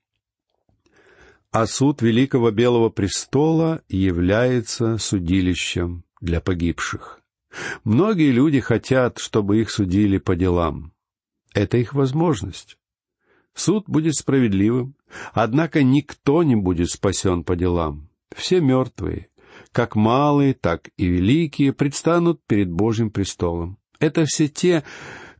А 1.51 1.67
суд 1.67 2.03
Великого 2.03 2.51
Белого 2.51 2.91
Престола 2.91 3.81
является 3.89 4.99
судилищем 4.99 6.05
для 6.21 6.43
погибших. 6.43 7.23
Многие 7.85 8.33
люди 8.33 8.61
хотят, 8.61 9.17
чтобы 9.19 9.63
их 9.63 9.71
судили 9.71 10.19
по 10.19 10.37
делам. 10.37 10.93
Это 11.55 11.79
их 11.79 11.95
возможность. 11.95 12.77
Суд 13.55 13.85
будет 13.87 14.15
справедливым, 14.15 14.95
однако 15.33 15.83
никто 15.83 16.43
не 16.43 16.55
будет 16.55 16.91
спасен 16.91 17.45
по 17.45 17.57
делам. 17.57 18.12
Все 18.37 18.61
мертвые, 18.61 19.29
как 19.73 19.97
малые, 19.97 20.55
так 20.55 20.91
и 20.97 21.07
великие, 21.07 21.73
предстанут 21.73 22.41
перед 22.47 22.71
Божьим 22.71 23.11
престолом. 23.11 23.79
Это 23.99 24.25
все 24.25 24.49
те, 24.49 24.85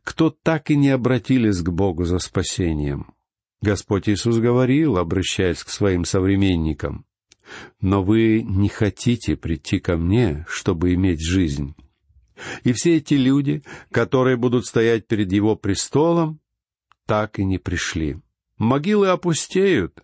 кто 0.03 0.29
так 0.29 0.69
и 0.69 0.75
не 0.75 0.89
обратились 0.89 1.61
к 1.61 1.69
Богу 1.69 2.03
за 2.05 2.19
спасением. 2.19 3.13
Господь 3.61 4.09
Иисус 4.09 4.37
говорил, 4.37 4.97
обращаясь 4.97 5.63
к 5.63 5.69
своим 5.69 6.03
современникам, 6.03 7.05
но 7.79 8.03
вы 8.03 8.41
не 8.41 8.69
хотите 8.69 9.35
прийти 9.35 9.79
ко 9.79 9.97
мне, 9.97 10.45
чтобы 10.49 10.93
иметь 10.93 11.21
жизнь. 11.21 11.75
И 12.63 12.73
все 12.73 12.97
эти 12.97 13.13
люди, 13.13 13.63
которые 13.91 14.37
будут 14.37 14.65
стоять 14.65 15.07
перед 15.07 15.31
его 15.31 15.55
престолом, 15.55 16.39
так 17.05 17.39
и 17.39 17.45
не 17.45 17.57
пришли. 17.57 18.19
Могилы 18.57 19.09
опустеют, 19.09 20.03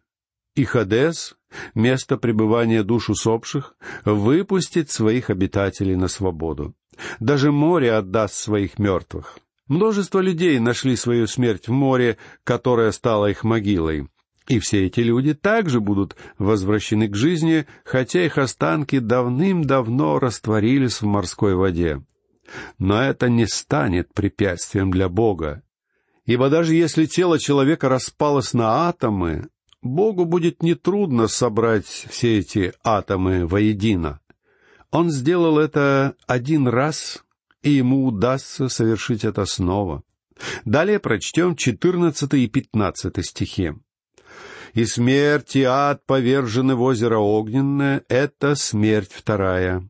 и 0.56 0.63
Хадес, 0.63 1.36
место 1.74 2.18
пребывания 2.18 2.84
душ 2.84 3.10
усопших, 3.10 3.76
выпустит 4.06 4.90
своих 4.90 5.30
обитателей 5.30 5.96
на 5.96 6.08
свободу. 6.08 6.76
Даже 7.20 7.52
море 7.52 7.94
отдаст 7.94 8.36
своих 8.36 8.80
мертвых. 8.80 9.40
Множество 9.68 10.20
людей 10.20 10.60
нашли 10.60 10.96
свою 10.96 11.28
смерть 11.28 11.68
в 11.68 11.72
море, 11.72 12.18
которое 12.44 12.92
стало 12.92 13.30
их 13.30 13.44
могилой. 13.44 14.08
И 14.48 14.58
все 14.58 14.88
эти 14.88 15.02
люди 15.02 15.36
также 15.36 15.80
будут 15.80 16.16
возвращены 16.40 17.08
к 17.08 17.16
жизни, 17.16 17.68
хотя 17.86 18.26
их 18.26 18.40
останки 18.40 18.98
давным-давно 18.98 20.18
растворились 20.18 21.02
в 21.02 21.06
морской 21.06 21.54
воде. 21.54 22.04
Но 22.80 23.00
это 23.00 23.30
не 23.30 23.46
станет 23.46 24.12
препятствием 24.12 24.90
для 24.90 25.08
Бога. 25.08 25.62
Ибо 26.26 26.50
даже 26.50 26.74
если 26.74 27.06
тело 27.06 27.38
человека 27.38 27.90
распалось 27.90 28.54
на 28.54 28.88
атомы, 28.90 29.50
Богу 29.82 30.26
будет 30.26 30.62
нетрудно 30.62 31.28
собрать 31.28 31.86
все 31.86 32.39
эти 32.39 32.74
атомы 32.84 33.48
воедино. 33.48 34.20
Он 34.92 35.10
сделал 35.10 35.60
это 35.60 36.15
один 36.28 36.68
раз, 36.68 37.24
и 37.62 37.72
ему 37.72 38.06
удастся 38.06 38.68
совершить 38.68 39.24
это 39.24 39.46
снова. 39.46 40.04
Далее 40.65 41.00
прочтем 41.00 41.56
четырнадцатый 41.56 42.44
и 42.44 42.48
пятнадцатый 42.48 43.24
стихи 43.24 43.74
и 44.74 44.86
смерть 44.86 45.56
и 45.56 45.63
ад 45.63 46.06
повержены 46.06 46.76
в 46.76 46.82
озеро 46.82 47.18
огненное— 47.18 48.04
это 48.10 48.56
смерть 48.56 49.12
вторая. 49.12 49.89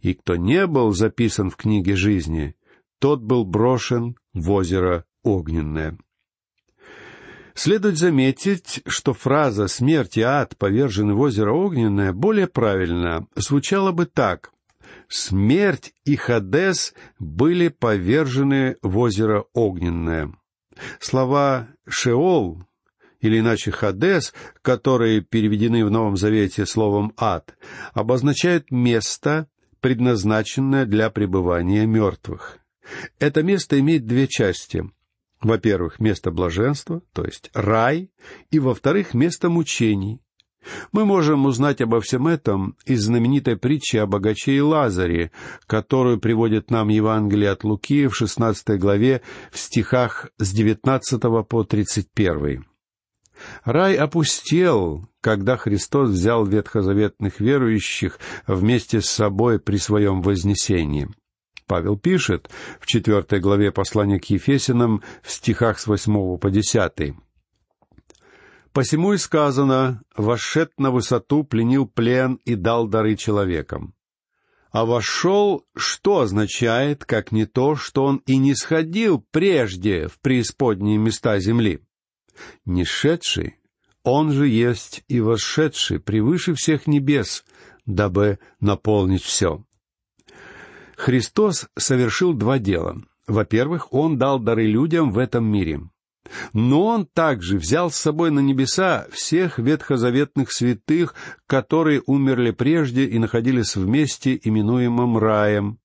И 0.00 0.14
кто 0.14 0.36
не 0.36 0.66
был 0.66 0.92
записан 0.92 1.50
в 1.50 1.56
книге 1.56 1.96
жизни, 1.96 2.54
тот 2.98 3.22
был 3.22 3.44
брошен 3.44 4.16
в 4.32 4.50
озеро 4.50 5.04
огненное. 5.22 5.98
Следует 7.54 7.98
заметить, 7.98 8.82
что 8.86 9.14
фраза 9.14 9.68
«смерть 9.68 10.16
и 10.16 10.22
ад 10.22 10.56
повержены 10.56 11.14
в 11.14 11.20
озеро 11.20 11.52
огненное» 11.52 12.12
более 12.12 12.48
правильно 12.48 13.28
звучала 13.36 13.92
бы 13.92 14.06
так 14.06 14.50
«Смерть 15.08 15.92
и 16.04 16.16
Хадес 16.16 16.94
были 17.20 17.68
повержены 17.68 18.76
в 18.82 18.98
озеро 18.98 19.44
огненное». 19.52 20.32
Слова 20.98 21.68
«Шеол» 21.88 22.64
или 23.20 23.38
иначе 23.38 23.70
Хадес, 23.70 24.34
которые 24.60 25.20
переведены 25.20 25.84
в 25.84 25.90
Новом 25.90 26.16
Завете 26.16 26.66
словом 26.66 27.12
«ад», 27.16 27.56
обозначают 27.92 28.72
место, 28.72 29.48
предназначенное 29.80 30.86
для 30.86 31.08
пребывания 31.08 31.86
мертвых. 31.86 32.58
Это 33.20 33.44
место 33.44 33.78
имеет 33.78 34.06
две 34.06 34.26
части. 34.26 34.90
Во-первых, 35.44 36.00
место 36.00 36.30
блаженства, 36.30 37.02
то 37.12 37.22
есть 37.22 37.50
рай, 37.52 38.10
и, 38.50 38.58
во-вторых, 38.58 39.12
место 39.12 39.50
мучений. 39.50 40.22
Мы 40.90 41.04
можем 41.04 41.44
узнать 41.44 41.82
обо 41.82 42.00
всем 42.00 42.26
этом 42.26 42.78
из 42.86 43.04
знаменитой 43.04 43.58
притчи 43.58 43.98
о 43.98 44.06
богаче 44.06 44.52
и 44.52 44.60
Лазаре, 44.60 45.32
которую 45.66 46.18
приводит 46.18 46.70
нам 46.70 46.88
Евангелие 46.88 47.50
от 47.50 47.62
Луки 47.62 48.06
в 48.06 48.16
16 48.16 48.80
главе 48.80 49.20
в 49.52 49.58
стихах 49.58 50.30
с 50.38 50.50
19 50.54 51.20
по 51.46 51.62
31. 51.62 52.64
Рай 53.64 53.96
опустел, 53.96 55.06
когда 55.20 55.58
Христос 55.58 56.08
взял 56.08 56.46
ветхозаветных 56.46 57.38
верующих 57.40 58.18
вместе 58.46 59.02
с 59.02 59.10
собой 59.10 59.58
при 59.58 59.76
своем 59.76 60.22
вознесении. 60.22 61.10
Павел 61.66 61.96
пишет 61.96 62.50
в 62.80 62.86
четвертой 62.86 63.40
главе 63.40 63.72
послания 63.72 64.18
к 64.18 64.26
Ефесинам 64.26 65.02
в 65.22 65.30
стихах 65.30 65.78
с 65.78 65.86
восьмого 65.86 66.36
по 66.36 66.50
десятый. 66.50 67.16
«Посему 68.72 69.12
и 69.12 69.18
сказано, 69.18 70.02
вошед 70.16 70.72
на 70.78 70.90
высоту, 70.90 71.44
пленил 71.44 71.86
плен 71.86 72.40
и 72.44 72.54
дал 72.54 72.88
дары 72.88 73.16
человекам». 73.16 73.94
А 74.72 74.84
вошел, 74.84 75.64
что 75.76 76.20
означает, 76.20 77.04
как 77.04 77.30
не 77.30 77.46
то, 77.46 77.76
что 77.76 78.04
он 78.04 78.16
и 78.26 78.36
не 78.36 78.56
сходил 78.56 79.24
прежде 79.30 80.08
в 80.08 80.18
преисподние 80.18 80.98
места 80.98 81.38
земли. 81.38 81.80
Не 82.64 82.84
шедший, 82.84 83.60
он 84.02 84.32
же 84.32 84.48
есть 84.48 85.04
и 85.06 85.20
вошедший 85.20 86.00
превыше 86.00 86.54
всех 86.54 86.88
небес, 86.88 87.44
дабы 87.86 88.40
наполнить 88.58 89.22
все. 89.22 89.64
Христос 91.04 91.68
совершил 91.76 92.32
два 92.32 92.58
дела. 92.58 92.96
Во-первых, 93.26 93.92
Он 93.92 94.16
дал 94.16 94.38
дары 94.38 94.64
людям 94.64 95.12
в 95.12 95.18
этом 95.18 95.44
мире. 95.44 95.82
Но 96.54 96.86
Он 96.86 97.04
также 97.04 97.58
взял 97.58 97.90
с 97.90 97.96
собой 97.96 98.30
на 98.30 98.40
небеса 98.40 99.06
всех 99.12 99.58
ветхозаветных 99.58 100.50
святых, 100.50 101.14
которые 101.46 102.02
умерли 102.06 102.52
прежде 102.52 103.04
и 103.04 103.18
находились 103.18 103.76
вместе, 103.76 104.40
именуемым 104.42 105.18
раем. 105.18 105.78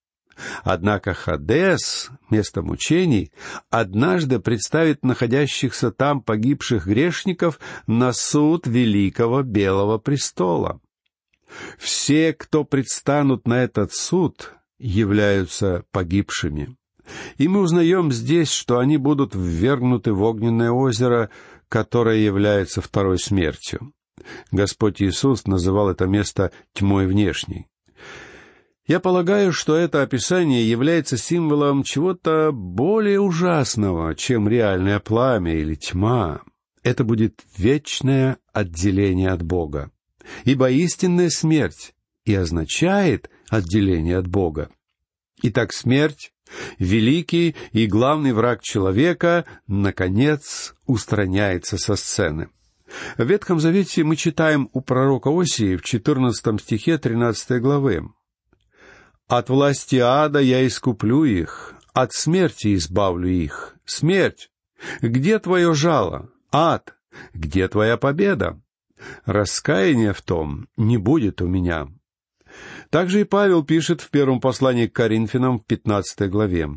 Однако 0.64 1.14
Хадес, 1.14 2.12
место 2.30 2.62
мучений, 2.62 3.34
однажды 3.70 4.40
представит 4.40 5.04
находящихся 5.04 5.92
там 5.92 6.22
погибших 6.22 6.88
грешников 6.88 7.60
на 7.88 8.14
суд 8.14 8.68
Великого 8.68 9.44
Белого 9.44 9.98
Престола. 9.98 10.80
Все, 11.78 12.32
кто 12.32 12.64
предстанут 12.64 13.48
на 13.48 13.64
этот 13.64 13.92
суд, 13.92 14.54
являются 14.80 15.84
погибшими. 15.92 16.76
И 17.38 17.48
мы 17.48 17.62
узнаем 17.62 18.12
здесь, 18.12 18.52
что 18.52 18.80
они 18.80 18.98
будут 18.98 19.34
ввергнуты 19.36 20.14
в 20.14 20.22
огненное 20.24 20.72
озеро, 20.72 21.30
которое 21.68 22.18
является 22.18 22.82
второй 22.82 23.20
смертью. 23.20 23.94
Господь 24.52 25.02
Иисус 25.02 25.46
называл 25.46 25.90
это 25.90 26.06
место 26.06 26.52
тьмой 26.74 27.08
внешней. 27.08 27.68
Я 28.86 29.00
полагаю, 29.00 29.54
что 29.54 29.76
это 29.76 30.02
описание 30.02 30.68
является 30.68 31.16
символом 31.16 31.84
чего-то 31.84 32.52
более 32.52 33.20
ужасного, 33.20 34.16
чем 34.16 34.50
реальное 34.50 35.00
пламя 35.00 35.54
или 35.54 35.76
тьма. 35.76 36.42
Это 36.82 37.04
будет 37.04 37.40
вечное 37.56 38.38
отделение 38.52 39.30
от 39.30 39.44
Бога. 39.44 39.92
Ибо 40.44 40.72
истинная 40.72 41.30
смерть 41.30 41.94
и 42.26 42.34
означает 42.34 43.30
отделение 43.50 44.18
от 44.18 44.28
Бога. 44.28 44.70
Итак, 45.42 45.74
смерть, 45.74 46.34
великий 46.78 47.56
и 47.72 47.88
главный 47.88 48.34
враг 48.34 48.62
человека, 48.62 49.46
наконец, 49.68 50.76
устраняется 50.86 51.78
со 51.78 51.96
сцены. 51.96 52.50
В 53.18 53.24
Ветхом 53.24 53.60
Завете 53.60 54.04
мы 54.04 54.16
читаем 54.16 54.70
у 54.74 54.82
пророка 54.82 55.30
Осии 55.30 55.76
в 55.76 55.84
14 55.84 56.60
стихе 56.62 56.98
13 56.98 57.62
главы. 57.62 58.10
«От 59.28 59.50
власти 59.50 59.98
ада 59.98 60.40
я 60.40 60.66
искуплю 60.66 61.24
их, 61.24 61.76
от 61.94 62.14
смерти 62.14 62.74
избавлю 62.76 63.30
их. 63.30 63.76
Смерть, 63.86 64.50
где 65.02 65.38
твое 65.40 65.74
жало? 65.74 66.30
Ад, 66.52 66.96
где 67.34 67.68
твоя 67.68 67.98
победа? 67.98 68.60
Раскаяния 69.26 70.14
в 70.14 70.22
том 70.22 70.68
не 70.78 70.98
будет 70.98 71.42
у 71.42 71.48
меня, 71.48 71.88
также 72.90 73.22
и 73.22 73.24
Павел 73.24 73.64
пишет 73.64 74.02
в 74.02 74.10
первом 74.10 74.40
послании 74.42 74.88
к 74.88 74.94
Коринфянам 74.94 75.60
в 75.60 75.66
пятнадцатой 75.66 76.30
главе. 76.30 76.70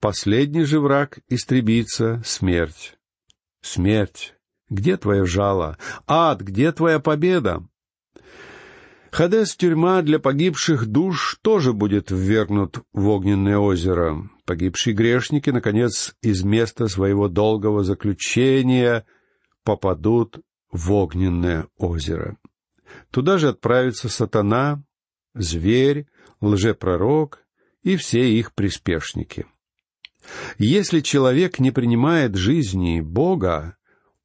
«Последний 0.00 0.64
же 0.64 0.80
враг 0.80 1.18
истребится— 1.28 2.22
смерть». 2.24 2.98
Смерть, 3.60 4.34
где 4.70 4.96
твое 4.96 5.26
жало? 5.26 5.78
Ад, 6.06 6.40
где 6.40 6.72
твоя 6.72 7.00
победа? 7.00 7.66
Хадес, 9.10 9.56
тюрьма 9.56 10.02
для 10.02 10.18
погибших 10.18 10.86
душ, 10.86 11.38
тоже 11.42 11.72
будет 11.72 12.10
ввергнут 12.10 12.82
в 12.92 13.08
огненное 13.08 13.58
озеро. 13.58 14.28
Погибшие 14.44 14.94
грешники, 14.94 15.50
наконец, 15.50 16.14
из 16.22 16.42
места 16.44 16.88
своего 16.88 17.28
долгого 17.28 17.84
заключения 17.84 19.04
попадут 19.64 20.38
в 20.70 20.92
огненное 20.92 21.66
озеро. 21.78 22.36
Туда 23.10 23.38
же 23.38 23.48
отправится 23.48 24.08
сатана 24.08 24.82
зверь, 25.42 26.06
лжепророк 26.40 27.44
и 27.82 27.96
все 27.96 28.30
их 28.30 28.54
приспешники. 28.54 29.46
Если 30.58 31.00
человек 31.00 31.58
не 31.58 31.70
принимает 31.70 32.34
жизни 32.34 33.00
Бога, 33.00 33.76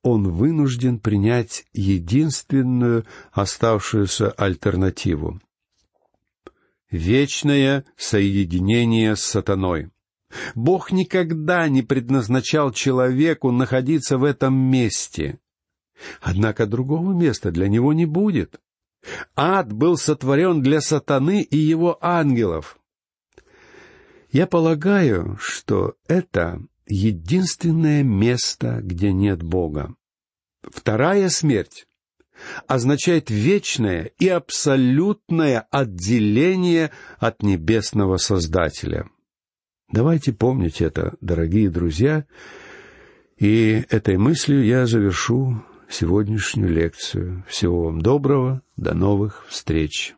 он 0.01 0.31
вынужден 0.31 0.99
принять 0.99 1.65
единственную 1.71 3.05
оставшуюся 3.31 4.31
альтернативу— 4.31 5.39
вечное 6.93 7.85
соединение 7.97 9.15
с 9.15 9.21
сатаной. 9.21 9.89
Бог 10.55 10.91
никогда 10.91 11.67
не 11.67 11.81
предназначал 11.81 12.71
человеку 12.71 13.51
находиться 13.51 14.17
в 14.17 14.23
этом 14.23 14.55
месте. 14.55 15.39
Однако 16.21 16.65
другого 16.65 17.13
места 17.13 17.51
для 17.51 17.67
него 17.67 17.93
не 17.93 18.05
будет. 18.05 18.59
Ад 19.35 19.73
был 19.73 19.97
сотворен 19.97 20.61
для 20.61 20.81
сатаны 20.81 21.41
и 21.41 21.57
его 21.57 21.97
ангелов. 22.01 22.77
Я 24.31 24.47
полагаю, 24.47 25.37
что 25.39 25.95
это 26.07 26.61
единственное 26.87 28.03
место, 28.03 28.79
где 28.81 29.11
нет 29.11 29.43
Бога. 29.43 29.95
Вторая 30.63 31.29
смерть 31.29 31.85
означает 32.67 33.29
вечное 33.29 34.11
и 34.17 34.27
абсолютное 34.27 35.67
отделение 35.69 36.91
от 37.19 37.43
небесного 37.43 38.17
Создателя. 38.17 39.07
Давайте 39.91 40.33
помнить 40.33 40.81
это, 40.81 41.15
дорогие 41.21 41.69
друзья, 41.69 42.25
и 43.37 43.85
этой 43.89 44.17
мыслью 44.17 44.65
я 44.65 44.87
завершу 44.87 45.63
сегодняшнюю 45.93 46.69
лекцию. 46.69 47.43
Всего 47.47 47.83
вам 47.83 48.01
доброго, 48.01 48.61
до 48.77 48.95
новых 48.95 49.45
встреч. 49.47 50.15